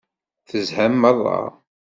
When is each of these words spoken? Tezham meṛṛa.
Tezham 0.49 0.93
meṛṛa. 1.01 1.41